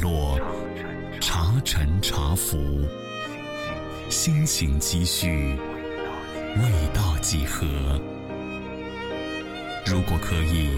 [0.00, 0.38] 落，
[1.20, 2.56] 茶沉茶浮，
[4.08, 5.56] 心情积蓄，
[6.56, 7.66] 味道几何？
[9.84, 10.70] 如果可以，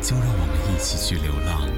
[0.00, 1.68] 就让我们一起去流浪。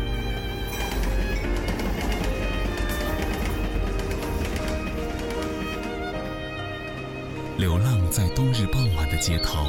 [7.56, 9.64] 流浪在冬日傍晚的街头，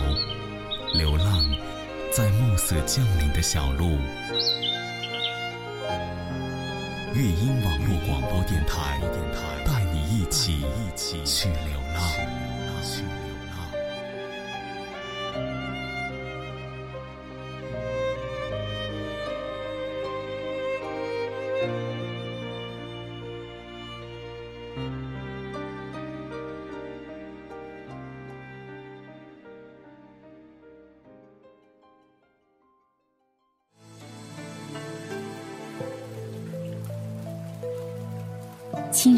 [0.94, 1.46] 流浪
[2.12, 3.98] 在暮色降临的小路。
[7.16, 9.00] 乐音网络广播电台，
[9.66, 10.66] 带你一起
[11.24, 12.35] 去流浪。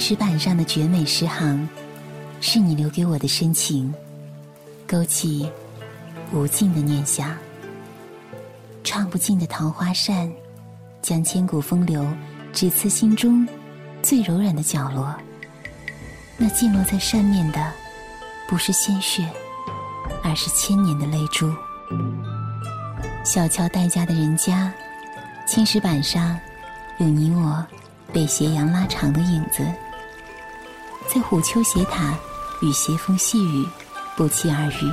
[0.07, 1.67] 石板上的绝美诗行，
[2.39, 3.93] 是你留给我的深情，
[4.87, 5.51] 勾起
[6.31, 7.35] 无尽的念想。
[8.85, 10.31] 唱不尽的桃花扇，
[11.01, 12.07] 将千古风流
[12.53, 13.45] 只刺心中
[14.01, 15.13] 最柔软的角落。
[16.37, 17.69] 那溅落在扇面的，
[18.47, 19.29] 不是鲜血，
[20.23, 21.53] 而是千年的泪珠。
[23.25, 24.71] 小桥待嫁的人家，
[25.45, 26.39] 青石板上
[26.97, 27.67] 有你我。
[28.13, 29.67] 被斜阳拉长的影子，
[31.07, 32.13] 在虎丘斜塔
[32.61, 33.65] 与斜风细雨
[34.15, 34.91] 不期而遇。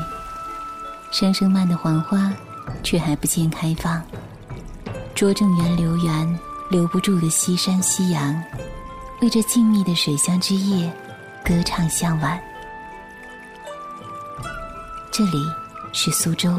[1.10, 2.32] 声声慢的黄花，
[2.82, 4.02] 却还不见开放。
[5.14, 6.38] 拙政园留园，
[6.70, 8.42] 留不住的西山夕阳，
[9.20, 10.92] 为这静谧的水乡之夜，
[11.44, 12.40] 歌唱向晚。
[15.12, 15.46] 这里
[15.92, 16.58] 是苏州，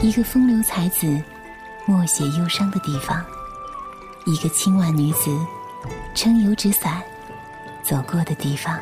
[0.00, 1.20] 一个风流才子
[1.86, 3.24] 默写忧伤的地方，
[4.26, 5.30] 一个清婉女子。
[6.14, 7.02] 撑油纸伞
[7.82, 8.80] 走过的地方，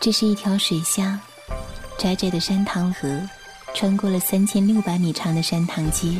[0.00, 1.18] 这是一条水乡，
[1.98, 3.20] 窄窄的山塘河，
[3.74, 6.18] 穿过了三千六百米长的山塘街，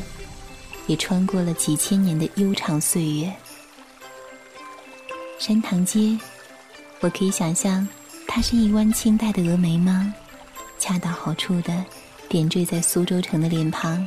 [0.87, 3.33] 也穿过了几千年的悠长岁月。
[5.39, 6.19] 山塘街，
[7.01, 7.87] 我可以想象。
[8.27, 10.13] 它是一弯清代的峨眉吗？
[10.87, 11.83] 恰到好处的
[12.29, 14.07] 点缀在苏州城的脸庞，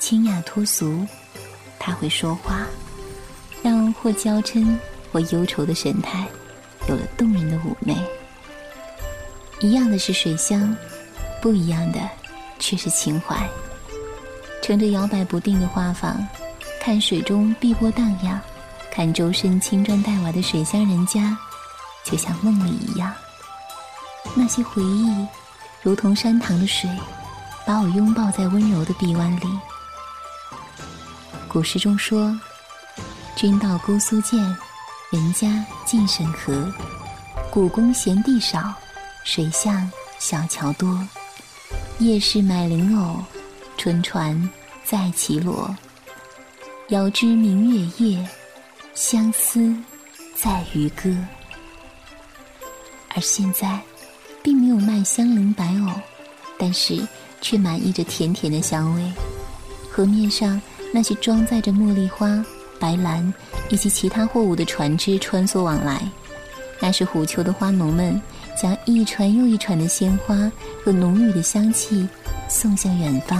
[0.00, 1.06] 清雅脱俗。
[1.78, 2.66] 它会说话，
[3.62, 4.76] 让或娇嗔
[5.12, 6.26] 或忧愁的神态
[6.88, 7.96] 有了动人的妩媚。
[9.60, 10.76] 一样的是水乡，
[11.40, 12.00] 不一样的
[12.58, 13.48] 却是情怀。
[14.60, 16.16] 乘着摇摆不定的花舫，
[16.80, 18.40] 看水中碧波荡漾，
[18.90, 21.38] 看周身青砖黛瓦的水乡人家，
[22.02, 23.14] 就像梦里一样。
[24.34, 25.14] 那些回忆，
[25.88, 26.86] 如同山塘的水，
[27.64, 29.58] 把我拥抱在温柔的臂弯里。
[31.48, 32.38] 古诗中说
[33.34, 34.38] ：“君到姑苏见，
[35.10, 36.70] 人家尽沈河。
[37.50, 38.70] 古宫闲地少，
[39.24, 41.08] 水巷小桥多。
[42.00, 43.24] 夜市买莲藕，
[43.78, 44.38] 春船
[44.84, 45.74] 在绮罗。
[46.88, 48.28] 遥知明月夜，
[48.94, 49.74] 相思
[50.36, 51.08] 在渔歌。”
[53.16, 53.80] 而现在。
[54.48, 55.92] 并没有卖香菱白藕，
[56.58, 57.06] 但是
[57.42, 59.12] 却满溢着甜甜的香味。
[59.90, 60.58] 河面上
[60.90, 62.42] 那些装载着茉莉花、
[62.80, 63.30] 白兰
[63.68, 66.00] 以及其他货物的船只穿梭往来，
[66.80, 68.18] 那是虎丘的花农们
[68.58, 70.50] 将一船又一船的鲜花
[70.82, 72.08] 和浓郁的香气
[72.48, 73.38] 送向远方。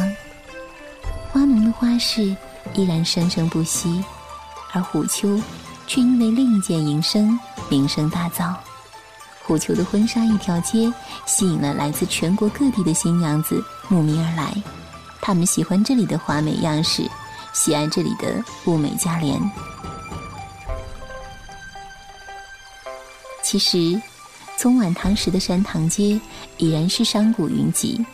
[1.32, 2.36] 花农的花市
[2.74, 4.04] 依然生生不息，
[4.74, 5.40] 而虎丘
[5.86, 7.40] 却因为另一件营生
[7.70, 8.52] 名声大噪。
[9.48, 10.92] 虎丘的婚纱一条街，
[11.24, 14.54] 吸引了来自全国各地的新娘子慕名而来。
[15.22, 17.02] 他们喜欢这里的华美样式，
[17.54, 19.40] 喜爱这里的物美价廉。
[23.42, 23.98] 其实，
[24.58, 26.20] 从晚唐时的山塘街，
[26.58, 28.04] 已然是商贾云集，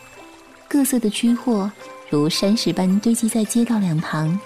[0.69, 1.69] 各色的居货
[2.09, 4.39] 如山石般堆积在街道两旁，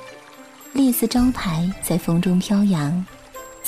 [0.74, 3.06] 列似招牌在风中飘扬。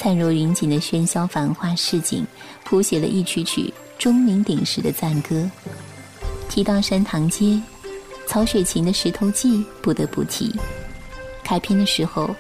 [0.02, 2.26] 灿若云锦的喧嚣繁华市井，
[2.64, 5.48] 谱写了一曲曲钟鸣鼎食的赞歌。
[6.50, 7.62] 提到山塘街，
[8.26, 10.60] 曹雪芹的《石头记》不得不提。
[11.44, 12.36] 开篇的时候，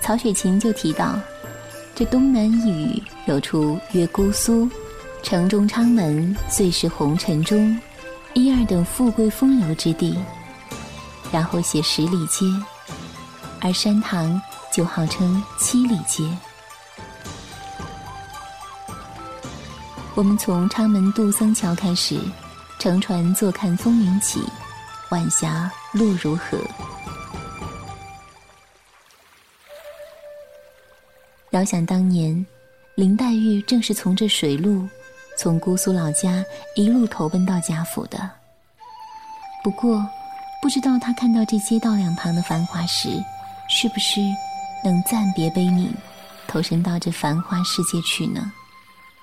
[0.00, 1.16] 曹雪芹就提到
[1.94, 4.68] ：“这东南一隅有处曰姑苏，
[5.22, 7.80] 城中昌门最是红尘中
[8.34, 10.18] 一二等富贵风流之地。”
[11.30, 12.44] 然后写十里街，
[13.60, 14.42] 而山塘
[14.74, 16.24] 就号称七里街。
[20.16, 22.18] 我们从昌门渡僧桥开始，
[22.78, 24.42] 乘船坐看风云起，
[25.10, 26.58] 晚霞落如河。
[31.50, 32.46] 遥想当年，
[32.94, 34.88] 林黛玉正是从这水路，
[35.36, 36.42] 从姑苏老家
[36.76, 38.18] 一路投奔到贾府的。
[39.62, 40.02] 不过，
[40.62, 43.22] 不知道她看到这街道两旁的繁华时，
[43.68, 44.22] 是不是
[44.82, 45.90] 能暂别悲悯，
[46.48, 48.50] 投身到这繁华世界去呢？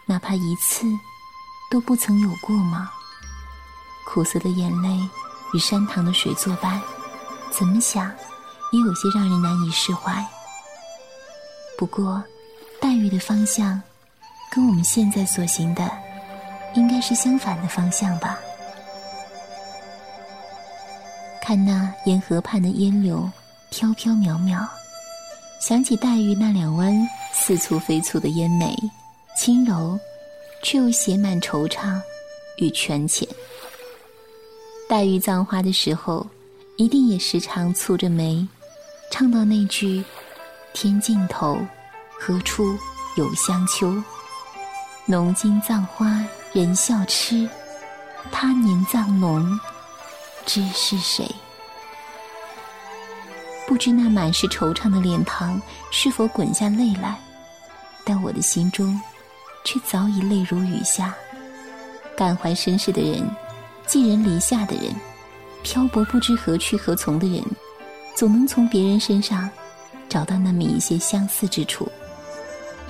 [0.06, 0.86] 哪怕一次，
[1.72, 2.92] 都不曾有过吗？
[4.06, 4.90] 苦涩的眼泪
[5.54, 6.82] 与山塘的水作伴，
[7.52, 8.12] 怎么想，
[8.72, 10.24] 也有些让人难以释怀。
[11.78, 12.22] 不过，
[12.82, 13.82] 黛玉的方向，
[14.52, 15.90] 跟我们现在所行的，
[16.76, 18.38] 应该是相反的方向吧？
[21.42, 23.30] 看那沿河畔的烟柳，
[23.70, 24.68] 飘飘渺渺，
[25.60, 26.94] 想起黛玉那两弯
[27.34, 28.76] 似蹙非蹙的烟眉。
[29.36, 30.00] 轻柔，
[30.62, 32.00] 却又写满惆怅
[32.58, 33.28] 与权浅。
[34.88, 36.26] 黛玉葬花的时候，
[36.78, 38.48] 一定也时常蹙着眉，
[39.10, 40.04] 唱到那句
[40.74, 41.60] “天尽头，
[42.20, 42.78] 何处
[43.16, 44.02] 有香丘？
[45.06, 47.50] 浓金葬花人笑痴，
[48.32, 49.60] 他年葬侬
[50.46, 51.28] 知是谁？”
[53.66, 55.60] 不知那满是惆怅的脸庞
[55.92, 57.20] 是否滚下泪来，
[58.06, 59.00] 但我的心中。
[59.64, 61.14] 却早已泪如雨下。
[62.16, 63.28] 感怀身世的人，
[63.88, 64.94] 寄人篱下的人，
[65.64, 67.44] 漂泊不知何去何从的人，
[68.16, 69.50] 总能从别人身上
[70.08, 71.92] 找到那么一些相似之处，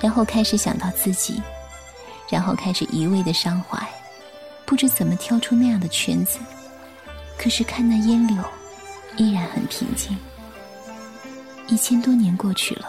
[0.00, 1.40] 然后开始想到自己，
[2.28, 3.78] 然后开始一味的伤怀，
[4.66, 6.38] 不知怎么跳出那样的圈子。
[7.38, 8.36] 可是看那烟柳，
[9.16, 10.16] 依然很平静。
[11.66, 12.86] 一千多年过去了，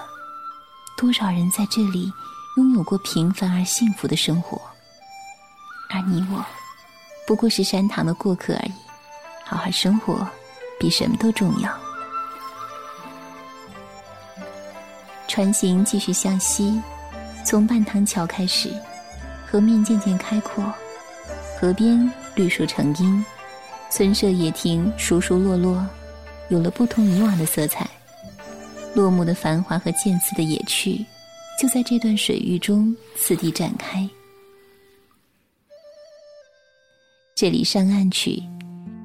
[0.97, 2.11] 多少人在这里。
[2.57, 4.61] 拥有过平凡而幸福的生活，
[5.89, 6.45] 而你我，
[7.27, 8.71] 不过是山塘的过客而已。
[9.43, 10.25] 好好生活，
[10.79, 11.69] 比什么都重要。
[15.27, 16.81] 船行继续向西，
[17.45, 18.71] 从半塘桥开始，
[19.45, 20.63] 河面渐渐开阔，
[21.59, 23.25] 河边绿树成荫，
[23.89, 25.85] 村舍野亭疏疏落落，
[26.47, 27.85] 有了不同以往的色彩。
[28.93, 31.05] 落幕的繁华和渐次的野趣。
[31.57, 34.07] 就在这段水域中，次第展开。
[37.33, 38.43] 这里上岸去，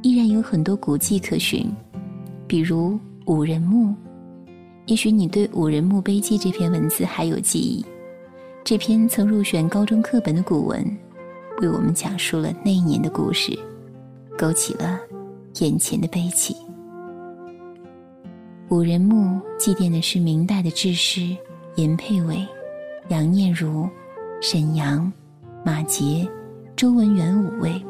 [0.03, 1.71] 依然有很多古迹可寻，
[2.49, 3.95] 比如五人墓。
[4.87, 7.85] 也许你对《五人墓碑记》这篇文字还有记忆，
[8.65, 10.85] 这篇曾入选高中课本的古文，
[11.61, 13.57] 为我们讲述了那一年的故事，
[14.37, 14.99] 勾起了
[15.61, 16.57] 眼前的悲戚。
[18.71, 21.37] 五人墓祭奠的是明代的志士。
[21.81, 22.47] 严佩伟、
[23.09, 23.89] 杨念如、
[24.43, 25.11] 沈阳、
[25.65, 26.29] 马杰、
[26.77, 27.83] 周文元五位。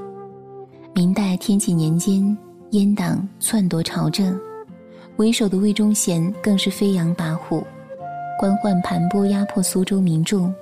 [0.95, 2.23] 明代天启年间，
[2.71, 4.39] 阉党篡夺朝政，
[5.17, 7.65] 为首的魏忠贤更是飞扬跋扈，
[8.39, 10.55] 官宦盘剥，压迫苏州民众。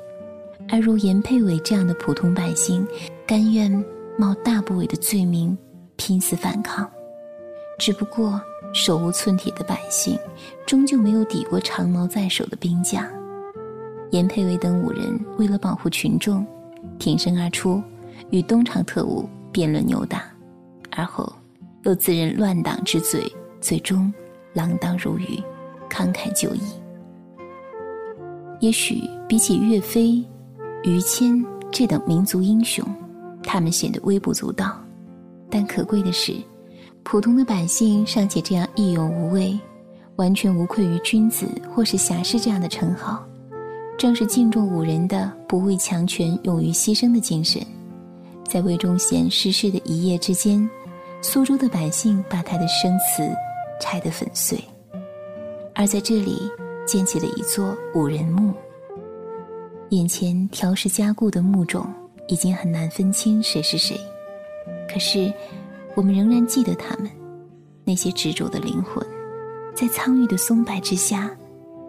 [0.70, 2.86] 而如严佩伟这样的普通百姓，
[3.26, 3.70] 甘愿
[4.16, 5.54] 冒大不韪的罪名，
[5.96, 6.90] 拼死反抗。
[7.78, 8.40] 只不过。
[8.74, 10.18] 手无寸铁的百姓，
[10.66, 13.02] 终究没有抵过长矛在手的兵将。
[14.10, 16.46] 严佩伟等五人为了保护群众，
[16.98, 17.82] 挺身而出，
[18.30, 20.24] 与东厂特务辩论扭打，
[20.90, 21.32] 而后
[21.84, 23.22] 又自认乱党之罪，
[23.60, 24.12] 最终
[24.54, 25.42] 锒铛入狱，
[25.90, 26.60] 慷慨就义。
[28.60, 30.24] 也许比起岳飞、
[30.82, 32.84] 于谦这等民族英雄，
[33.42, 34.76] 他们显得微不足道，
[35.48, 36.34] 但可贵的是。
[37.04, 39.58] 普通的百姓尚且这样义勇无畏，
[40.16, 43.24] 完全无愧于君子或是侠士这样的称号，
[43.98, 47.60] 正是敬重五人的不畏强权、勇于牺牲的精神，
[48.46, 50.66] 在魏忠贤逝世的一夜之间，
[51.20, 53.28] 苏州的百姓把他的生祠
[53.80, 54.58] 拆得粉碎，
[55.74, 56.48] 而在这里
[56.86, 58.54] 建起了一座五人墓。
[59.90, 61.84] 眼前条石加固的墓冢，
[62.28, 64.00] 已经很难分清谁是谁，
[64.90, 65.30] 可是。
[65.94, 67.10] 我们仍然记得他们，
[67.84, 69.04] 那些执着的灵魂，
[69.74, 71.28] 在苍郁的松柏之下，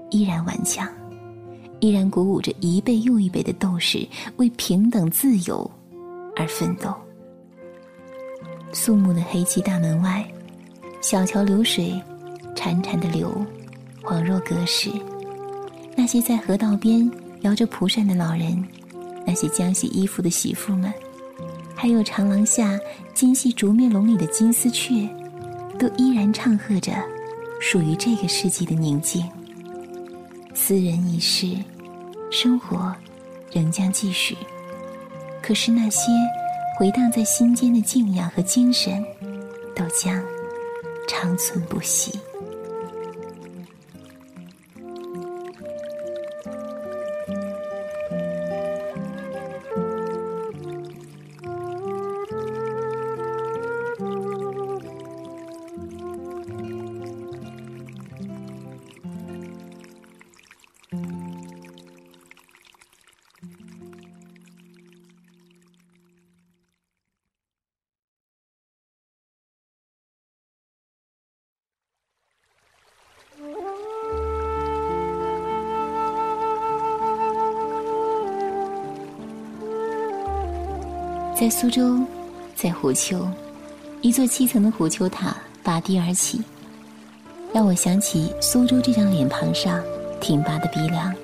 [0.10, 0.88] 依然顽强，
[1.80, 4.08] 依然鼓舞着一辈又一辈的斗士
[4.38, 5.70] 为平等自由
[6.36, 6.94] 而奋斗。
[8.72, 10.24] 肃穆的黑漆大门外，
[11.02, 12.00] 小桥流水
[12.56, 13.34] 潺潺的流，
[14.04, 14.92] 恍若隔世。
[15.96, 17.10] 那些在河道边
[17.42, 18.64] 摇着蒲扇的老人，
[19.26, 20.94] 那些浆洗衣服的媳妇们，
[21.76, 22.80] 还有长廊下
[23.14, 25.10] 金细竹面笼里的金丝雀，
[25.78, 26.94] 都依然唱和着
[27.60, 29.26] 属于这个世纪的宁静。
[30.62, 31.56] 斯人已逝，
[32.30, 32.94] 生活
[33.52, 34.38] 仍将继续。
[35.42, 36.12] 可是那些
[36.78, 39.04] 回荡在心间的敬仰和精神，
[39.74, 40.22] 都将
[41.08, 42.20] 长存不息。
[81.40, 81.98] 在苏州，
[82.54, 83.26] 在虎丘，
[84.02, 86.44] 一座七层的虎丘塔拔地而起，
[87.54, 89.82] 让我想起苏州这张脸庞上
[90.20, 91.16] 挺拔的鼻梁。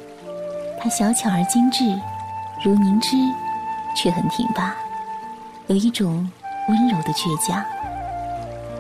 [0.80, 1.84] 它小巧而精致，
[2.64, 3.18] 如凝脂，
[3.94, 4.74] 却很挺拔，
[5.68, 6.32] 有一种
[6.70, 7.62] 温柔的倔强。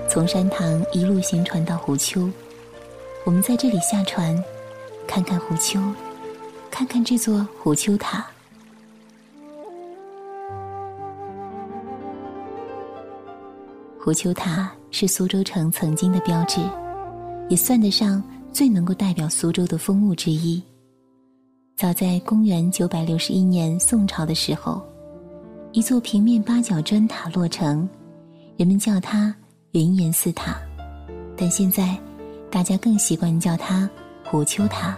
[0.10, 2.30] 从山塘一路行船到虎丘，
[3.26, 4.42] 我们在这里下船，
[5.06, 5.82] 看看虎丘，
[6.72, 8.26] 看看这座虎丘塔。
[14.06, 16.62] 虎丘塔是苏州城曾经的标志，
[17.50, 18.22] 也算得上
[18.54, 20.62] 最能够代表苏州的风物之一。
[21.76, 24.80] 早在公元九百六十一年宋朝的时候，
[25.72, 27.90] 一座平面八角砖塔落成，
[28.58, 29.36] 人们叫它
[29.72, 30.56] 云岩寺塔，
[31.36, 31.98] 但现在
[32.52, 33.90] 大家更习惯叫它
[34.24, 34.96] 虎丘塔。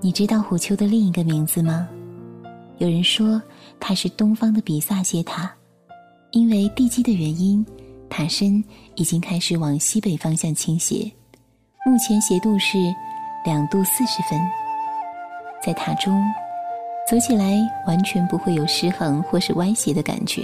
[0.00, 1.88] 你知道虎丘的另一个名字吗？
[2.76, 3.42] 有人说
[3.80, 5.52] 它是东方的比萨斜塔。
[6.32, 7.64] 因为地基的原因，
[8.10, 8.62] 塔身
[8.96, 11.10] 已经开始往西北方向倾斜，
[11.86, 12.76] 目前斜度是
[13.44, 14.38] 两度四十分。
[15.64, 16.22] 在塔中，
[17.10, 20.42] 走起来完全不会有失衡或是歪斜的感觉。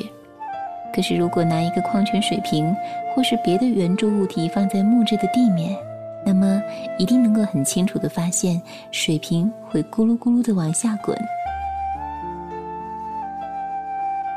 [0.94, 2.74] 可是，如果拿一个矿泉水瓶
[3.14, 5.76] 或是别的圆柱物体放在木质的地面，
[6.24, 6.62] 那么
[6.98, 8.60] 一定能够很清楚的发现，
[8.90, 11.14] 水瓶会咕噜咕噜的往下滚。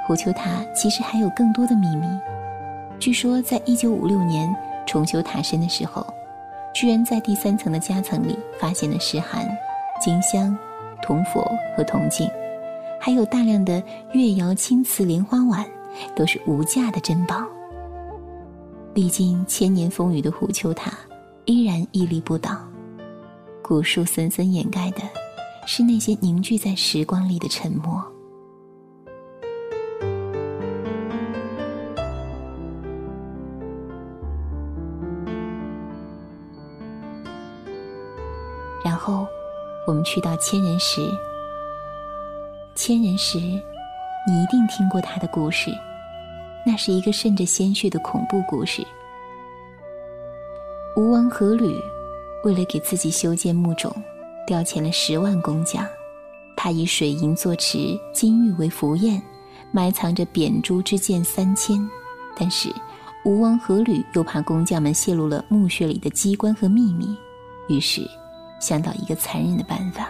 [0.08, 2.08] 虎丘塔其实还有更多的秘密。
[2.98, 6.08] 据说，在一九五六年重修塔身的时候，
[6.74, 9.46] 居然在第三层的夹层里发现了石函、
[10.00, 10.58] 金香、
[11.02, 11.46] 铜佛
[11.76, 12.26] 和铜镜，
[13.02, 13.84] 还有大量的
[14.14, 15.66] 越窑青瓷莲花碗，
[16.16, 17.44] 都是无价的珍宝。
[18.94, 20.94] 历经千年风雨的虎丘塔，
[21.44, 22.58] 依然屹立不倒。
[23.62, 25.02] 古树森森掩盖的，
[25.66, 28.02] 是那些凝聚在时光里的沉默。
[39.88, 41.10] 我们去到千人石。
[42.76, 45.72] 千人石，你一定听过他的故事，
[46.66, 48.86] 那是一个渗着鲜血的恐怖故事。
[50.98, 51.74] 吴王阖闾
[52.44, 53.90] 为了给自己修建墓冢，
[54.46, 55.88] 调遣了十万工匠，
[56.58, 59.22] 他以水银做池，金玉为符砚，
[59.72, 61.80] 埋藏着扁珠之剑三千。
[62.36, 62.70] 但是，
[63.24, 67.16] 吴王阖闾又怕工匠们泄露了墓穴里的机关和秘密，
[67.70, 68.02] 于是。
[68.60, 70.10] 想到一个残忍的办法，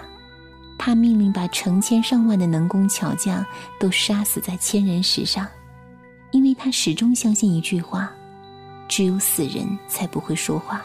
[0.77, 3.45] 他命令把成千上万的能工巧匠
[3.79, 5.45] 都杀死在千人石上，
[6.31, 8.11] 因为他始终相信一句话：
[8.87, 10.81] 只有死人才不会说话。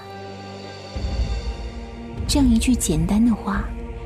[2.27, 3.65] 这样一句简单的话，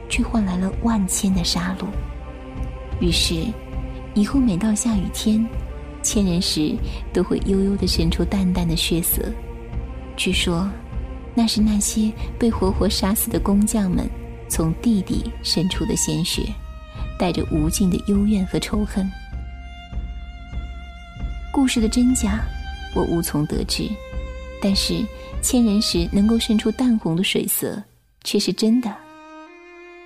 [0.08, 1.86] 却换来了万千的杀戮。
[3.00, 3.46] 于是，
[4.14, 5.46] 以后每到下雨天，
[6.02, 6.76] 千人石
[7.12, 9.22] 都会悠悠地渗出淡淡的血色。
[10.16, 10.68] 据说。
[11.36, 14.08] 那是那些被活活杀死的工匠们
[14.48, 16.42] 从地底渗出的鲜血，
[17.18, 19.06] 带着无尽的幽怨和仇恨。
[21.52, 22.40] 故事的真假，
[22.94, 23.86] 我无从得知，
[24.62, 25.04] 但是
[25.42, 27.82] 千人石能够渗出淡红的水色，
[28.24, 28.90] 却是真的。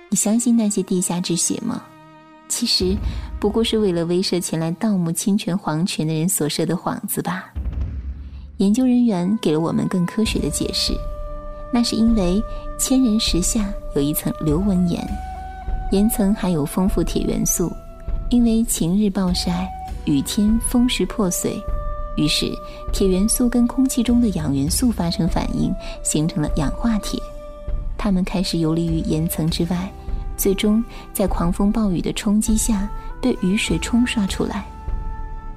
[0.09, 1.81] 你相信那些地下之血吗？
[2.49, 2.93] 其实
[3.39, 7.53] 不过是为了威慑前来盗墓侵权皇权的人所设的幌子吧。
[8.57, 10.93] 研究人员给了我们更科学的解释。
[11.71, 12.43] 那是因为
[12.77, 15.01] 千人石下有一层流纹岩，
[15.91, 17.71] 岩层含有丰富铁元素，
[18.29, 19.69] 因为晴日暴晒、
[20.05, 21.61] 雨天风蚀破碎，
[22.17, 22.51] 于是
[22.91, 25.73] 铁元素跟空气中的氧元素发生反应，
[26.03, 27.17] 形成了氧化铁。
[27.97, 29.89] 它们开始游离于岩层之外，
[30.35, 32.89] 最终在狂风暴雨的冲击下
[33.21, 34.65] 被雨水冲刷出来。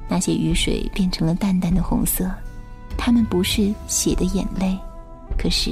[0.07, 2.31] 那些雨水变成了淡淡的红色，
[2.97, 4.79] 它们不是血的眼泪，
[5.39, 5.71] 可是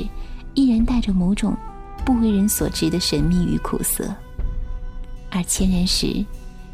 [0.54, 1.56] 依然带着某种
[2.04, 4.04] 不为人所知的神秘与苦涩。
[5.30, 6.24] 而千人石，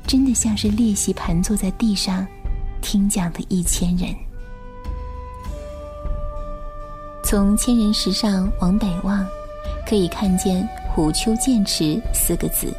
[0.07, 2.27] 真的像是裂隙盘坐在地上
[2.81, 4.15] 听讲的一千人。
[7.23, 9.27] 从千人石上往北望。
[9.87, 12.71] 可以看见“虎丘剑池”四个字，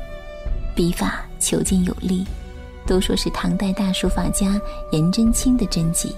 [0.75, 2.23] 笔法遒劲有力，
[2.85, 6.15] 都说是唐代大书法家颜真卿的真迹。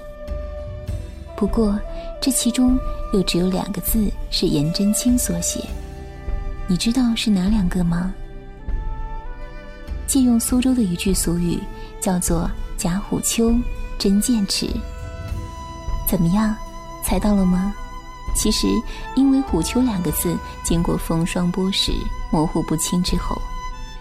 [1.33, 1.79] 不过，
[2.21, 2.77] 这其中
[3.13, 5.59] 又只有两个字是颜真卿所写，
[6.67, 8.13] 你知道是哪两个吗？
[10.05, 11.59] 借用苏州的一句俗语，
[11.99, 13.55] 叫做“假虎丘，
[13.97, 14.67] 真剑池”。
[16.07, 16.55] 怎么样，
[17.03, 17.73] 猜到了吗？
[18.35, 18.67] 其实，
[19.15, 21.91] 因为“虎丘”两个字经过风霜剥蚀、
[22.31, 23.41] 模糊不清之后，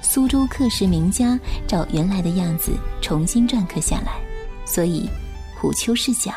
[0.02, 4.20] 苏州刻石名家照原来的样子重新篆刻下来，
[4.66, 5.08] 所以
[5.58, 6.36] “虎丘”是假，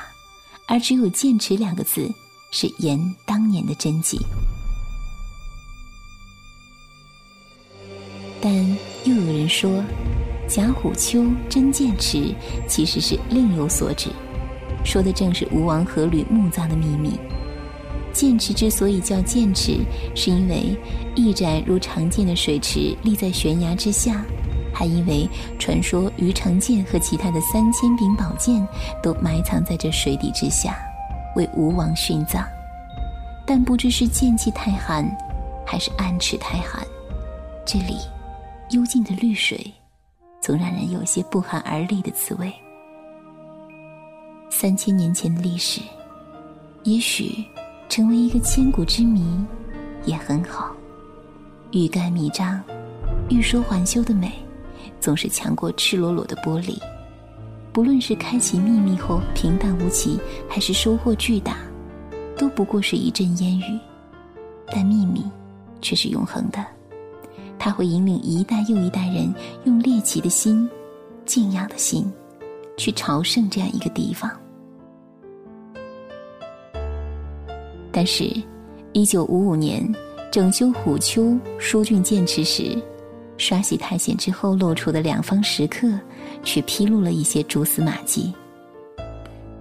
[0.67, 2.09] 而只有“剑池”两个字
[2.51, 4.19] 是颜当年的真迹。
[8.41, 8.53] 但
[9.05, 9.83] 又有人说
[10.47, 12.33] ，“假虎丘，真剑池”
[12.67, 14.09] 其实是另有所指，
[14.83, 17.17] 说的正是吴王阖闾墓葬的秘密。
[18.13, 19.79] 剑池之所以叫剑池，
[20.15, 20.77] 是因为
[21.15, 24.23] 一盏如常见的水池立在悬崖之下，
[24.73, 28.67] 还因为传说于长剑和其他的三千柄宝剑
[29.01, 30.75] 都埋藏在这水底之下，
[31.35, 32.43] 为吴王殉葬。
[33.45, 35.05] 但不知是剑气太寒，
[35.65, 36.85] 还是暗池太寒，
[37.65, 37.97] 这里
[38.71, 39.71] 幽静的绿水，
[40.41, 42.51] 总让人有些不寒而栗的滋味。
[44.49, 45.79] 三千年前的历史，
[46.83, 47.45] 也许。
[47.89, 49.45] 成为一个千古之谜，
[50.03, 50.71] 也很好。
[51.71, 52.59] 欲盖弥彰，
[53.29, 54.31] 欲说还休的美，
[55.03, 56.79] 总是强过赤裸裸的玻璃。
[57.73, 61.57] 不论是开启秘密后平淡无奇，还是收获巨大，
[62.37, 63.77] 都不过是一阵烟雨。
[64.67, 65.21] 但秘密
[65.81, 66.65] 却是永恒的，
[67.59, 69.33] 它会引领一代又一代人
[69.65, 70.69] 用猎奇的心、
[71.25, 72.09] 敬仰的心，
[72.77, 74.31] 去朝圣这样一个地方。
[77.91, 78.31] 但是，
[78.93, 79.83] 一九五五年
[80.31, 82.81] 整修虎丘疏浚剑池时，
[83.37, 85.87] 刷洗苔藓之后露出的两方石刻，
[86.43, 88.33] 却披露了一些蛛丝马迹。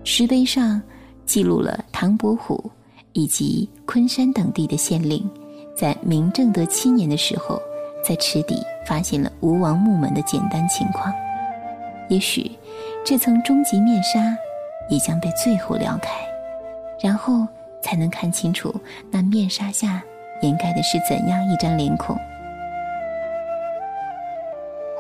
[0.04, 0.80] 石碑上
[1.24, 2.70] 记录了唐伯虎
[3.12, 5.28] 以及昆山等地的县令，
[5.76, 7.61] 在明正德七年的时候，
[8.06, 8.56] 在池底
[8.87, 11.12] 发现了吴王墓门的简单情况。
[12.08, 12.50] 也许，
[13.04, 14.37] 这层终极面纱，
[14.88, 16.11] 也将被最后撩开，
[17.00, 17.46] 然后。
[17.85, 18.72] 才能看清楚
[19.11, 20.00] 那面纱下
[20.40, 22.16] 掩盖的是怎样一张脸孔。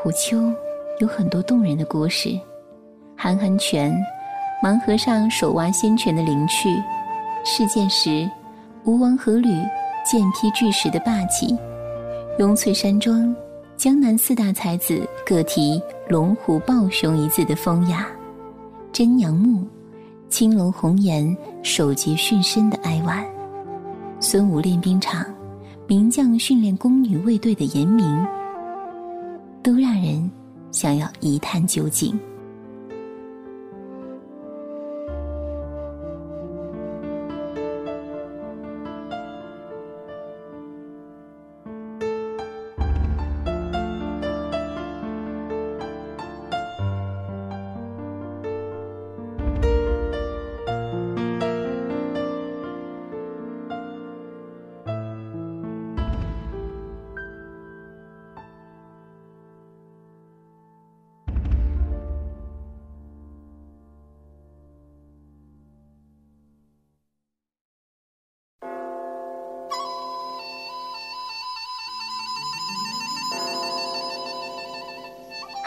[0.02, 0.52] 虎丘
[0.98, 2.36] 有很多动人的故事，
[3.16, 3.96] 寒寒泉、
[4.60, 6.68] 盲河上手挖仙泉的灵趣、
[7.44, 8.28] 试剑石、
[8.82, 9.64] 吴王阖闾
[10.04, 11.56] 剑劈巨石的霸气、
[12.40, 13.32] 雍翠山庄
[13.76, 18.04] 江南四大才子各题“龙虎豹熊”一字的风雅、
[18.92, 19.64] 真阳墓。
[20.28, 23.24] 青龙红颜守节殉身的哀婉，
[24.18, 25.24] 孙武练兵场，
[25.86, 28.26] 名将训练宫女卫队的严明，
[29.62, 30.30] 都让人
[30.72, 32.18] 想要一探究竟。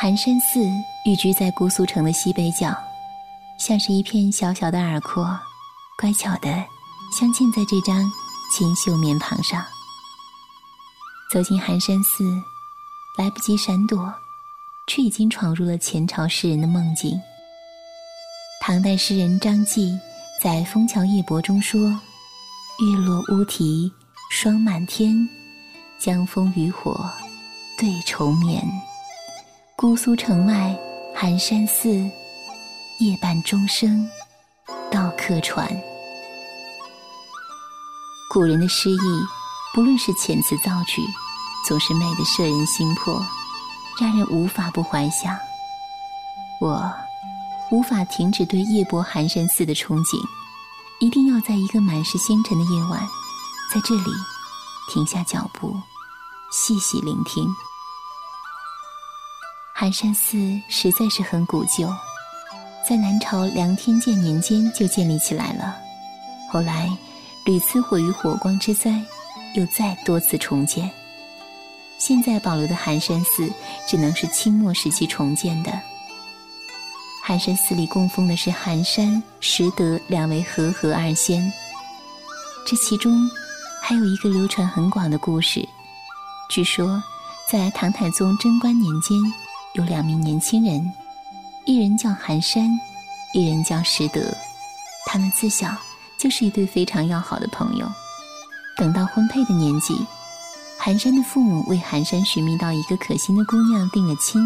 [0.05, 0.59] 寒山寺
[1.03, 2.71] 寓居在姑苏城的西北角，
[3.57, 5.27] 像是一片小小的耳廓，
[5.97, 6.63] 乖巧的
[7.11, 8.05] 镶嵌在这张
[8.55, 9.65] 清秀面庞上。
[11.31, 12.23] 走进寒山寺，
[13.17, 14.13] 来不及闪躲，
[14.85, 17.19] 却已经闯入了前朝诗人的梦境。
[18.61, 19.99] 唐代诗人张继
[20.39, 21.79] 在《枫桥夜泊》中说
[22.77, 23.91] ：“月落乌啼
[24.29, 25.27] 霜满天，
[25.97, 27.09] 江枫渔火
[27.75, 28.63] 对愁眠。
[29.77, 30.73] 姑苏城外
[31.13, 31.89] 寒山寺，
[32.99, 34.09] 夜半钟声
[34.89, 35.69] 到客船。
[38.31, 38.97] 古人的诗意，
[39.73, 41.01] 不论是遣词造句，
[41.67, 43.21] 总是美得摄人心魄，
[43.99, 45.38] 让人无法不怀想。
[46.61, 46.89] 我
[47.69, 50.17] 无法停止对夜泊寒山寺的憧憬。
[51.01, 53.05] 一定要在一个满是星辰的夜晚，
[53.73, 54.11] 在这里
[54.89, 55.75] 停下脚步，
[56.49, 57.45] 细细聆听。
[59.77, 60.38] 寒山寺
[60.69, 61.93] 实在是很古旧，
[62.88, 65.75] 在南朝梁天监年间就建立起来了，
[66.49, 66.89] 后来
[67.45, 69.03] 屡次毁于火光之灾，
[69.53, 70.89] 又再多次重建。
[71.97, 73.51] 现在保留的寒山寺
[73.85, 75.77] 只能是清末时期重建的。
[77.21, 81.51] 寒山寺里供奉的是寒山、拾得两位和合二仙。
[82.65, 83.29] 这其中
[83.81, 85.67] 还有一个流传很广的故事。
[86.49, 87.03] 据说，
[87.51, 89.19] 在唐太宗贞观年间，
[89.75, 90.89] 有两名年轻人，
[91.65, 92.65] 一人叫寒山，
[93.33, 94.33] 一人叫拾得。
[95.05, 95.67] 他们自小
[96.17, 97.85] 就是一对非常要好的朋友。
[98.77, 99.93] 等到婚配的年纪，
[100.77, 104.41] 寒山的父母为寒山寻觅到一个可心的姑娘，定了亲。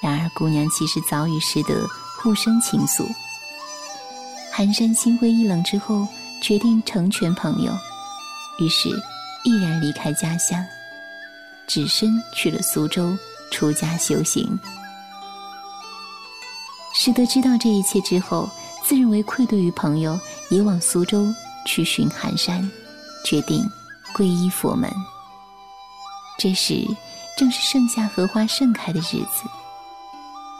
[0.00, 1.84] 然而，姑娘其实早与拾得
[2.22, 3.04] 互生情愫。
[4.52, 6.06] 寒山心灰意冷之后，
[6.40, 7.72] 决定成全朋友，
[8.60, 8.88] 于是
[9.42, 10.64] 毅然离开家乡，
[11.66, 13.18] 只身去了苏州
[13.54, 14.58] 出家修行。
[16.92, 18.50] 拾得知道这一切之后，
[18.82, 20.18] 自认为愧对于朋友，
[20.50, 21.32] 也往苏州
[21.64, 22.68] 去寻寒山，
[23.24, 23.64] 决定
[24.12, 24.90] 皈依佛门。
[26.36, 26.84] 这时
[27.38, 29.48] 正是盛夏荷花盛开的日子。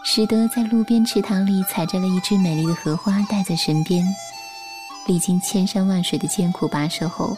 [0.05, 4.07] 拾得在路边池塘里采摘了一枝美丽的荷花，带在身边。
[5.07, 7.37] 历经千山万水的艰苦跋涉后，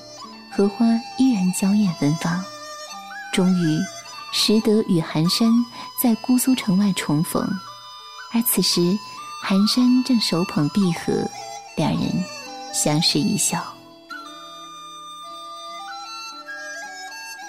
[0.51, 0.85] 荷花
[1.17, 2.45] 依然娇艳芬芳。
[3.33, 3.81] 终于，
[4.33, 5.51] 拾得与寒山
[6.03, 7.43] 在姑苏城外重逢，
[8.33, 8.97] 而此时，
[9.43, 11.13] 寒山正手捧碧荷，
[11.77, 12.03] 两人
[12.73, 13.65] 相视一笑。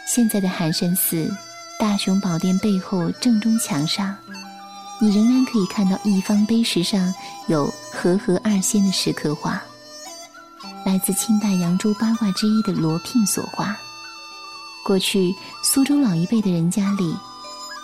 [0.08, 1.30] 现在的寒山寺
[1.80, 4.16] 大雄宝殿背后正中墙上。
[5.00, 7.14] 你仍然可以看到一方碑石上
[7.46, 9.62] 有和合二仙的石刻画，
[10.84, 13.78] 来自清代扬州八卦之一的罗聘所画。
[14.88, 17.14] 过去苏州老一辈的人家里，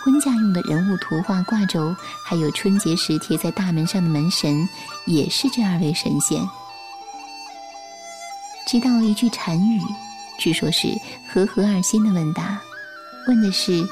[0.02, 4.66] 婚嫁用的人物图画挂轴，还有春节时贴在大门上的门神，
[5.06, 6.42] 也是这二位神仙。
[8.66, 9.82] 知道一句禅语，
[10.40, 12.58] 据说是和合二仙的问答，
[13.28, 13.86] 问的是：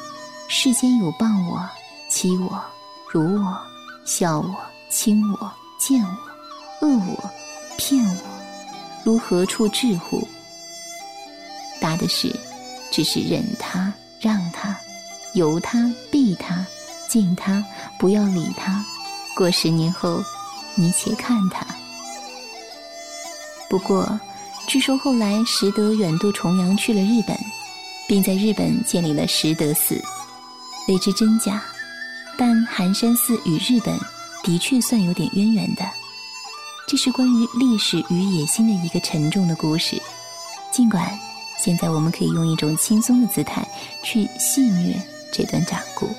[0.47, 1.69] 世间有谤我、
[2.09, 2.63] 欺我。
[3.11, 3.57] 辱我、
[4.05, 4.55] 笑我、
[4.89, 6.01] 轻我、贱
[6.79, 7.29] 我、恶我、
[7.77, 8.23] 骗我，
[9.03, 10.25] 如何处置乎？
[11.81, 12.33] 答的是：
[12.91, 14.77] 只是忍他、让他、
[15.33, 16.65] 由他、避他、
[17.07, 17.63] 敬他，
[17.97, 18.85] 不要理他。
[19.35, 20.21] 过十年后，
[20.75, 21.65] 你且看他。
[23.69, 24.19] 不过，
[24.67, 27.37] 据说后来拾得远渡重洋去了日本，
[28.07, 29.99] 并在日本建立了拾得寺，
[30.89, 31.63] 未知真假。
[32.37, 33.97] 但寒山寺与日本
[34.43, 35.85] 的确算有点渊源的，
[36.87, 40.01] 这是关于历史与野心的一个沉重的故事。
[40.71, 41.17] 尽管
[41.63, 43.63] 现在我们可以用一种轻松的姿态
[44.03, 44.95] 去戏谑
[45.31, 46.09] 这段掌故。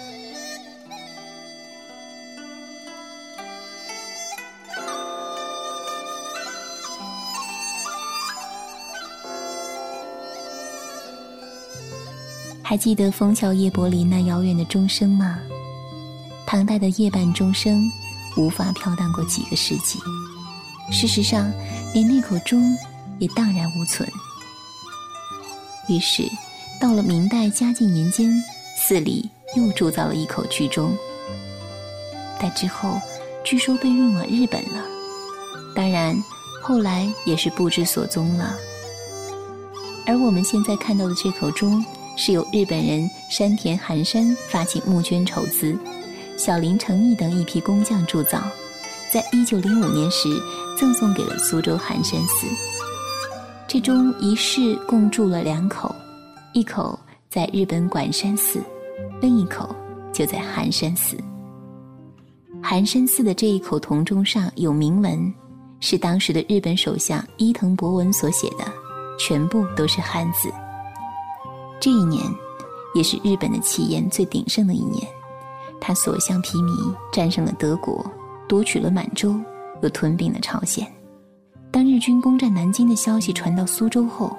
[12.62, 15.40] 还记得枫桥夜泊里那遥远的钟声吗？
[16.46, 17.82] 唐代的夜半钟声，
[18.36, 19.98] 无法飘荡过几个世纪。
[20.92, 21.52] 事实上，
[21.92, 22.62] 连那口钟
[23.18, 24.08] 也荡然无存。
[25.92, 26.26] 于是，
[26.80, 28.32] 到了明代嘉靖年间，
[28.76, 30.96] 寺里又铸造了一口巨钟。
[32.40, 32.98] 但之后，
[33.44, 34.84] 据说被运往日本了。
[35.76, 36.16] 当然，
[36.62, 38.56] 后来也是不知所踪了。
[40.06, 41.84] 而我们现在看到的这口钟，
[42.16, 45.76] 是由日本人山田寒山发起募捐筹资。
[46.38, 48.42] 小林诚义等一批工匠铸造，
[49.12, 50.28] 在一九零五年时
[50.78, 52.46] 赠送给了苏州寒山寺。
[53.72, 55.94] 这钟一世共铸了两口，
[56.52, 56.98] 一口
[57.30, 58.60] 在日本管山寺，
[59.18, 59.74] 另一口
[60.12, 61.16] 就在寒山寺。
[62.62, 65.32] 寒山寺的这一口铜钟上有铭文，
[65.80, 68.70] 是当时的日本首相伊藤博文所写的，
[69.18, 70.52] 全部都是汉字。
[71.80, 72.22] 这一年，
[72.94, 75.02] 也是日本的气焰最鼎盛的一年。
[75.80, 78.04] 他所向披靡，战胜了德国，
[78.46, 79.34] 夺取了满洲，
[79.80, 80.86] 又吞并了朝鲜。
[81.72, 84.36] 当日军攻占南京的消息传到苏州后，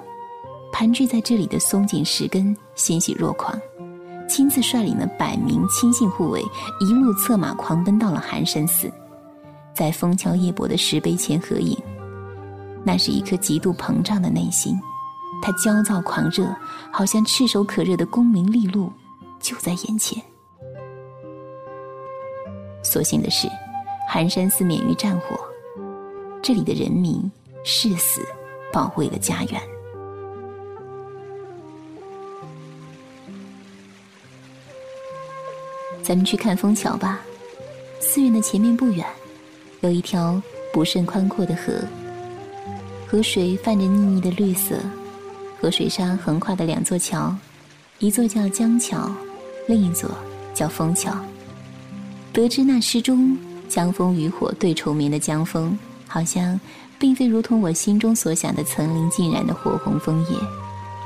[0.72, 3.60] 盘踞在这里的松井石根欣喜若狂，
[4.28, 6.40] 亲自率领了百名亲信护卫，
[6.80, 8.88] 一路策马狂奔到了寒山寺，
[9.74, 11.76] 在枫桥夜泊的石碑前合影。
[12.84, 14.80] 那是一颗极度膨胀的内心，
[15.42, 16.46] 他焦躁狂热，
[16.92, 18.92] 好像炙手可热的功名利禄
[19.40, 20.22] 就在眼前。
[22.84, 23.48] 所幸的是，
[24.08, 25.36] 寒山寺免于战火，
[26.46, 27.18] 这里的人民
[27.64, 28.20] 誓死
[28.70, 29.58] 保卫了家园。
[36.02, 37.22] 咱们去看枫桥吧，
[37.98, 39.06] 寺院的前面不远，
[39.80, 40.38] 有一条
[40.70, 41.72] 不甚宽阔的河。
[43.06, 44.78] 河水泛着腻腻的绿色，
[45.58, 47.34] 河水上横跨的两座桥，
[48.00, 49.10] 一座叫江桥，
[49.66, 50.10] 另一座
[50.52, 51.10] 叫枫桥。
[52.34, 53.34] 得知那诗中
[53.66, 55.78] 江枫渔火对愁眠的江枫，
[56.14, 56.60] 好像
[56.96, 60.38] 并非如同我心中所想的层林尽染的火红枫叶，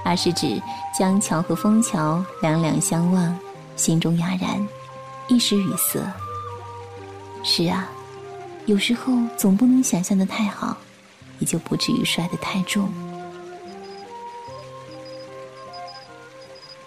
[0.04, 0.60] 而是指
[0.98, 3.34] 江桥和枫桥两两相望，
[3.74, 4.68] 心中哑然，
[5.28, 5.98] 一时语塞。
[7.42, 7.88] 是啊，
[8.66, 10.76] 有时候总不能想象的太好。
[11.40, 12.92] 也就不至于摔得太重。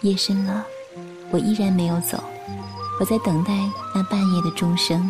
[0.01, 0.65] 夜深了，
[1.29, 2.21] 我依然没有走，
[2.99, 3.53] 我在等待
[3.95, 5.09] 那半夜的钟声。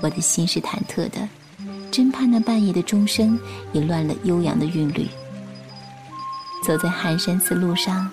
[0.00, 1.28] 我的心是忐忑的，
[1.94, 3.38] 真怕那半夜的钟声
[3.72, 5.06] 也乱了悠扬的韵律。
[6.66, 8.10] 走在寒山寺路上，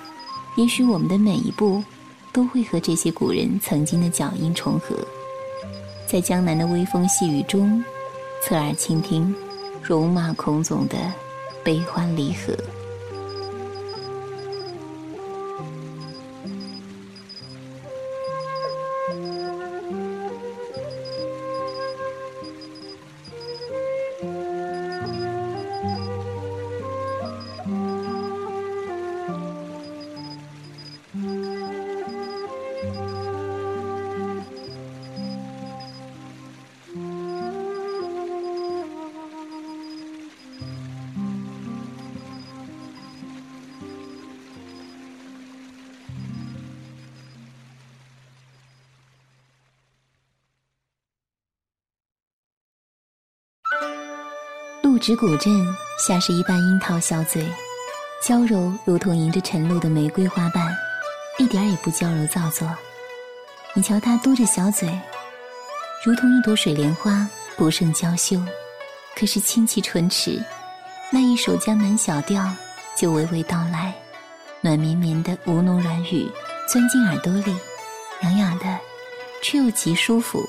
[0.56, 1.84] 也许我们的每一步
[2.32, 4.96] 都会和这些古人曾经的脚印重合，
[6.06, 7.84] 在江南的微风细雨中，
[8.44, 9.34] 侧耳倾听。
[9.82, 10.96] 戎马孔总的
[11.64, 12.56] 悲欢离合。
[55.02, 55.52] 鹿直古镇
[55.98, 57.44] 像是一瓣樱桃小嘴，
[58.22, 60.72] 娇柔如同迎着晨露的玫瑰花瓣，
[61.40, 62.70] 一点也不娇柔造作。
[63.74, 64.88] 你瞧她嘟着小嘴，
[66.06, 68.40] 如同一朵水莲花，不胜娇羞。
[69.16, 70.40] 可是清气唇齿，
[71.10, 72.48] 那一首江南小调
[72.96, 73.92] 就娓娓道来，
[74.62, 76.32] 暖绵绵的吴侬软语
[76.72, 77.58] 钻进耳朵里，
[78.22, 78.78] 痒痒的，
[79.42, 80.48] 却又极舒服。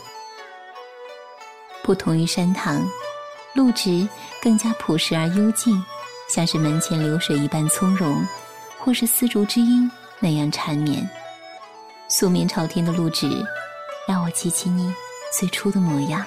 [1.82, 2.86] 不同于山塘。
[3.54, 4.08] 陆直
[4.42, 5.80] 更加朴实而幽静，
[6.28, 8.26] 像是门前流水一般从容，
[8.76, 11.08] 或是丝竹之音那样缠绵。
[12.08, 13.30] 素面朝天的陆直，
[14.08, 14.92] 让我记起你
[15.32, 16.26] 最初的模样。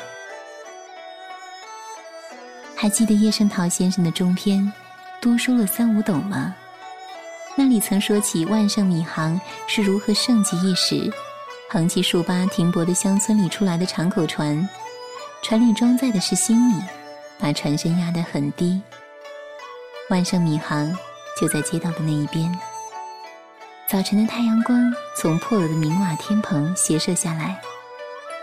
[2.73, 4.71] 还记得叶圣陶先生的中篇，
[5.21, 6.55] 多说了三五斗吗？
[7.57, 11.11] 那里曾说起万盛米行是如何盛极一时，
[11.69, 14.67] 横七竖八停泊的乡村里出来的长口船，
[15.41, 16.81] 船里装载的是新米。
[17.39, 18.81] 把船身压得很低。
[20.09, 20.95] 万盛米行
[21.39, 22.51] 就在街道的那一边。
[23.87, 27.61] 早晨的太阳光从破了的明瓦天棚斜射下来，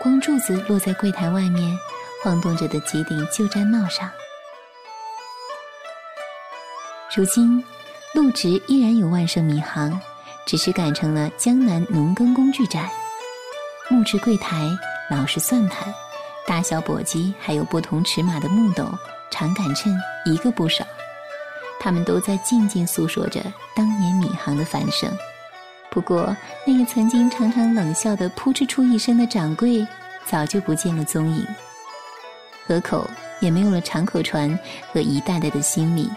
[0.01, 1.77] 光柱子落在柜台外面
[2.23, 4.09] 晃动着的几顶旧毡帽上。
[7.15, 7.63] 如今，
[8.13, 9.99] 陆直依然有万盛米行，
[10.45, 12.89] 只是改成了江南农耕工具展。
[13.89, 14.67] 木质柜台，
[15.11, 15.93] 老式算盘。
[16.45, 18.87] 大小簸箕，还有不同尺码的木斗、
[19.31, 20.85] 长杆秤，一个不少。
[21.79, 23.41] 他们都在静静诉说着
[23.75, 25.11] 当年米行的繁盛。
[25.89, 29.85] 不过，那个曾经常常冷笑的扑哧出一声的掌柜，
[30.25, 31.45] 早就不见了踪影。
[32.65, 34.57] 河口也没有了长口船
[34.91, 36.09] 和一袋袋的新米，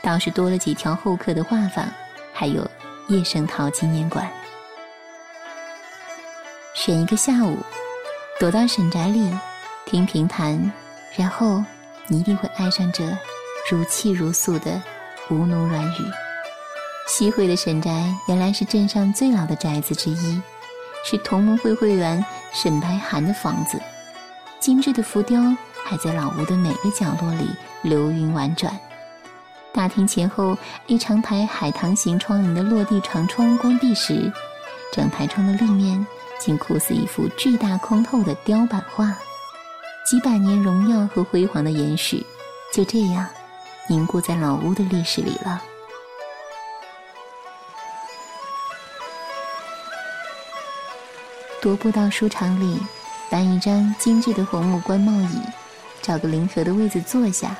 [0.00, 1.84] 倒是多了几条候客的画舫，
[2.32, 2.68] 还有
[3.08, 4.28] 叶圣陶纪念馆。
[6.74, 7.58] 选一个下午，
[8.38, 9.30] 躲到沈宅里。
[9.88, 10.70] 听评弹，
[11.16, 11.64] 然后
[12.08, 13.02] 你一定会爱上这
[13.70, 14.80] 如泣如诉的
[15.30, 16.04] 吴侬软语。
[17.06, 20.42] 西会的沈宅原来是镇上最老的宅子之一，
[21.06, 22.22] 是同盟会会员
[22.52, 23.80] 沈白涵的房子。
[24.60, 25.40] 精致的浮雕
[25.86, 27.48] 还在老屋的每个角落里
[27.80, 28.78] 流云婉转。
[29.72, 30.54] 大厅前后
[30.86, 34.30] 一长排海棠形窗棂的落地长窗关闭时，
[34.92, 36.06] 整排窗的立面
[36.38, 39.16] 竟酷似一幅巨大空透的雕版画。
[40.08, 42.24] 几百年荣耀和辉煌的延续，
[42.72, 43.28] 就这样
[43.86, 45.62] 凝固在老屋的历史里了。
[51.60, 52.80] 踱步到书场里，
[53.28, 55.42] 搬一张精致的红木官帽椅，
[56.00, 57.54] 找个临河的位子坐下。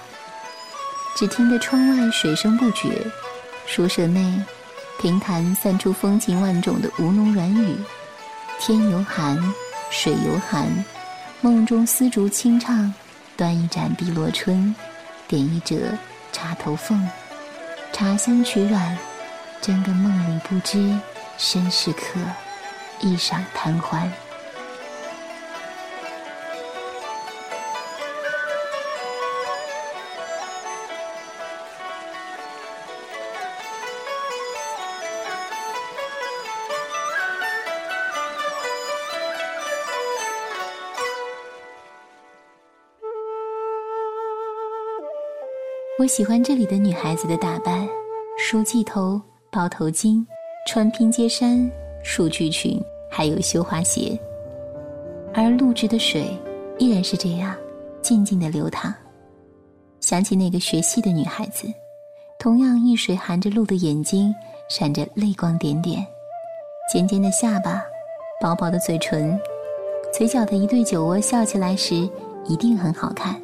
[1.14, 3.06] 只听得窗外水声不绝，
[3.66, 4.42] 书舍内
[4.98, 7.76] 平潭散出风情万种的吴侬软语。
[8.58, 9.36] 天犹寒，
[9.90, 10.66] 水犹寒，
[11.40, 12.92] 梦中丝竹轻唱，
[13.36, 14.74] 端一盏碧螺春，
[15.28, 15.96] 点一折
[16.32, 17.08] 茶头凤，
[17.92, 18.98] 茶香曲软，
[19.60, 20.98] 真个梦里不知
[21.36, 22.18] 身是客。
[23.00, 24.12] 一晌贪欢。
[45.98, 47.84] 我喜欢这里的女孩子的打扮：
[48.38, 50.24] 梳髻头、包头巾、
[50.64, 51.68] 穿拼接衫。
[52.04, 52.80] 束裾裙，
[53.10, 54.16] 还有绣花鞋，
[55.34, 56.30] 而露枝的水
[56.78, 57.52] 依然是这样
[58.00, 58.94] 静静的流淌。
[59.98, 61.66] 想起那个学戏的女孩子，
[62.38, 64.32] 同样一水含着露的眼睛，
[64.68, 66.06] 闪着泪光点点，
[66.92, 67.82] 尖尖的下巴，
[68.40, 69.36] 薄薄的嘴唇，
[70.12, 72.08] 嘴角的一对酒窝，笑起来时
[72.46, 73.34] 一定很好看。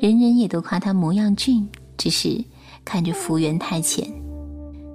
[0.00, 2.42] 人人也都夸她模样俊，只是
[2.84, 4.04] 看着福缘太浅。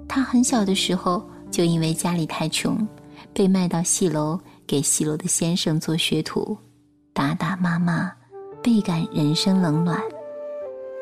[0.06, 1.26] 她很小的时候。
[1.48, 2.76] 就因为家里太穷，
[3.32, 6.58] 被卖到戏楼给戏楼的先生做学徒，
[7.14, 8.12] 打打骂骂，
[8.60, 9.98] 倍感人生冷暖。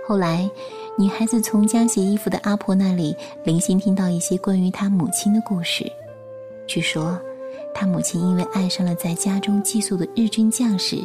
[0.07, 0.49] 后来，
[0.97, 5.91] 女孩子从将洗衣服的阿婆那里零星听到一些关于她母亲的故事。
[6.69, 7.19] 据说，
[7.75, 10.99] 她母亲因为爱上了在家中寄宿的日军将士，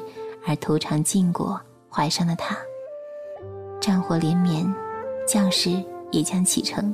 [0.46, 1.60] 而偷尝禁果，
[1.90, 2.56] 怀上了他。
[3.80, 4.65] 战火连绵，
[5.28, 6.94] 将士也将启程。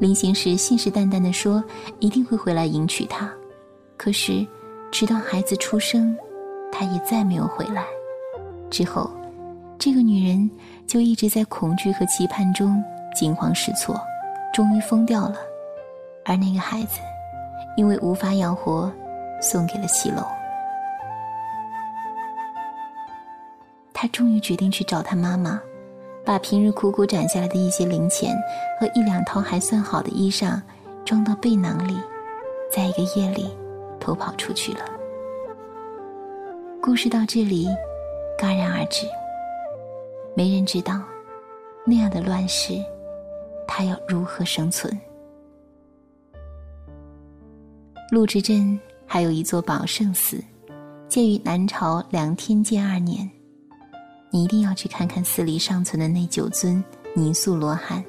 [0.00, 1.62] 临行时，信誓旦旦地说
[2.00, 3.32] 一定会回来迎娶她。
[3.96, 4.46] 可是，
[4.90, 6.16] 直到孩子出生，
[6.72, 7.84] 他也再没有回来。
[8.70, 9.10] 之后，
[9.78, 10.50] 这个女人
[10.86, 12.82] 就一直在恐惧和期盼中
[13.14, 13.98] 惊慌失措，
[14.52, 15.36] 终于疯掉了。
[16.24, 16.98] 而那个孩子，
[17.76, 18.92] 因为无法养活，
[19.40, 20.22] 送给了西楼。
[23.92, 25.60] 他终于决定去找他妈妈。
[26.24, 28.34] 把平日苦苦攒下来的一些零钱
[28.80, 30.60] 和一两套还算好的衣裳
[31.04, 31.98] 装到背囊里，
[32.72, 33.54] 在一个夜里
[34.00, 34.80] 偷跑出去了。
[36.80, 37.68] 故事到这里
[38.38, 39.06] 戛然而止。
[40.34, 41.00] 没人知道
[41.84, 42.82] 那样的乱世，
[43.68, 44.98] 他要如何生存。
[48.10, 50.42] 陆之镇还有一座宝圣寺，
[51.08, 53.30] 建于南朝梁天监二年。
[54.34, 56.82] 你一定要去看看寺里尚存的那九尊
[57.14, 58.04] 泥塑罗汉，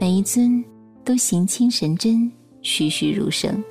[0.00, 0.62] 每一尊
[1.04, 2.28] 都形清神真、
[2.60, 3.62] 栩栩如生。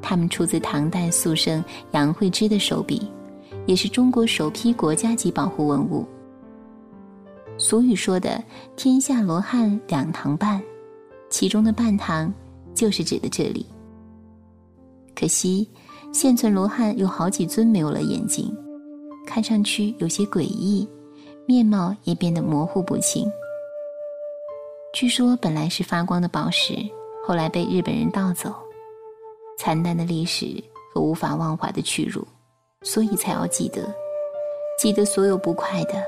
[0.00, 3.10] 他们出自唐代塑圣杨惠之的手笔，
[3.66, 6.06] 也是中国首批国家级保护文物。
[7.58, 8.40] 俗语说的
[8.78, 10.62] “天下罗汉两堂半”，
[11.28, 12.32] 其中的半堂
[12.76, 13.66] 就是指的这里。
[15.16, 15.68] 可惜，
[16.12, 18.56] 现存罗汉有好几尊没有了眼睛。
[19.26, 20.88] 看上去有些诡异，
[21.44, 23.30] 面貌也变得模糊不清。
[24.94, 26.74] 据说本来是发光的宝石，
[27.26, 28.54] 后来被日本人盗走。
[29.58, 30.62] 惨淡的历史
[30.94, 32.26] 和无法忘怀的屈辱，
[32.82, 33.92] 所以才要记得，
[34.78, 36.02] 记得所有不快的，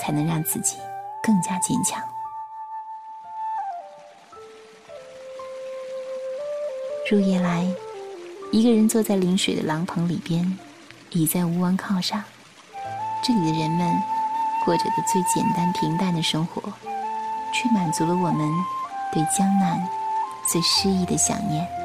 [0.00, 0.76] 才能让自己
[1.22, 2.02] 更加坚强。
[7.10, 7.66] 入夜来，
[8.52, 10.58] 一个人坐在临水的廊棚里边，
[11.10, 12.22] 倚在屋弯靠上。
[13.22, 14.02] 这里的人们
[14.64, 16.62] 过着的最简单平淡的生活，
[17.52, 18.50] 却满足了我们
[19.12, 19.86] 对江南
[20.46, 21.79] 最诗意的想念。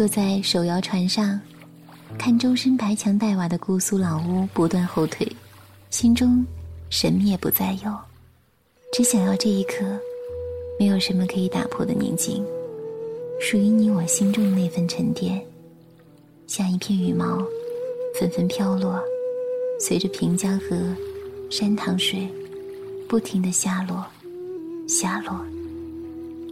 [0.00, 1.38] 坐在手摇船上，
[2.18, 5.30] 看周身白墙黛瓦的姑苏老屋不断后退，
[5.90, 6.42] 心中
[6.88, 7.94] 什么也不再有，
[8.94, 9.84] 只想要这一刻，
[10.78, 12.42] 没有什么可以打破的宁静，
[13.42, 15.38] 属于你我心中的那份沉淀，
[16.46, 17.36] 像一片羽毛，
[18.18, 18.98] 纷纷飘落，
[19.78, 20.78] 随着平江河、
[21.50, 22.26] 山塘水，
[23.06, 24.02] 不停的下落，
[24.88, 25.44] 下落，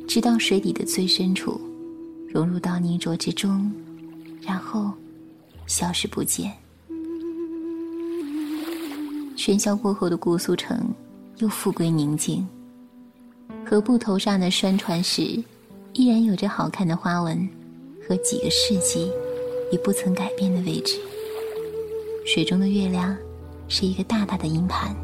[0.06, 1.58] 直到水底的最深处。
[2.32, 3.72] 融入到泥浊之中，
[4.42, 4.92] 然后
[5.66, 6.52] 消失不见。
[9.36, 10.92] 喧嚣过后的姑苏城
[11.38, 12.46] 又复归宁静，
[13.64, 15.42] 河埠头上的拴船石
[15.92, 17.48] 依然有着好看的花纹
[18.06, 19.10] 和几个世纪
[19.72, 20.98] 也不曾改变的位置。
[22.26, 23.16] 水中的月亮
[23.68, 24.94] 是一个大大的银盘，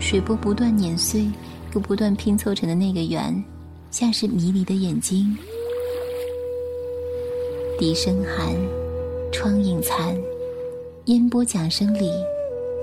[0.00, 1.30] 水波不断碾碎
[1.74, 3.44] 又不断拼凑成的那个圆，
[3.90, 5.36] 像是迷离的眼睛。
[7.76, 8.54] 笛声寒，
[9.32, 10.16] 窗影残，
[11.06, 12.08] 烟波桨声里，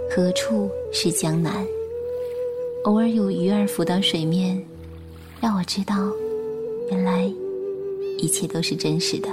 [0.09, 1.65] 何处是江南？
[2.83, 4.61] 偶尔有鱼儿浮到水面，
[5.39, 5.95] 让我知道，
[6.89, 7.31] 原来
[8.17, 9.29] 一切都是真实的。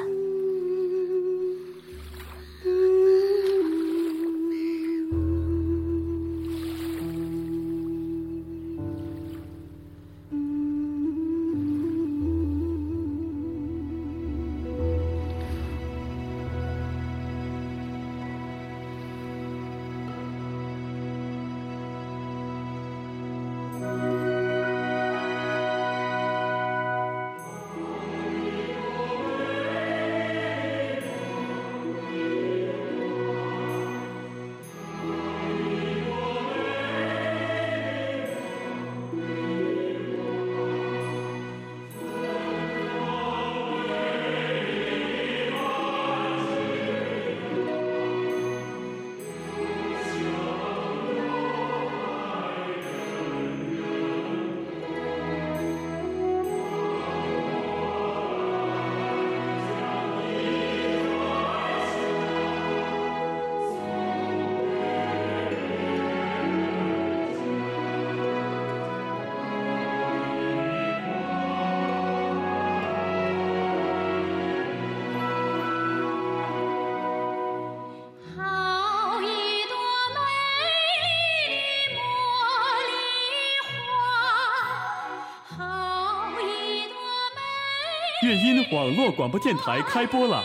[88.39, 90.43] 音网络广播电台开播了！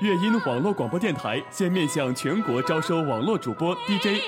[0.00, 4.20] 乐音网络广播电台现面向全国招收网络主播 DJ，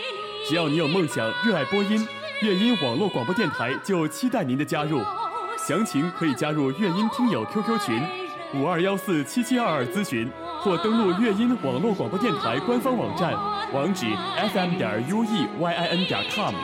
[0.47, 2.07] 只要你有梦想、热爱播音，
[2.43, 5.01] 乐音网络广播电台就期待您的加入。
[5.57, 8.03] 详情可以加入乐音听友 QQ 群
[8.55, 10.31] 五二幺四七七二二咨询，
[10.61, 13.33] 或登录乐音网络广播电台官方网站，
[13.73, 14.07] 网址
[14.53, 16.55] fm 点 u e y i n 点 com。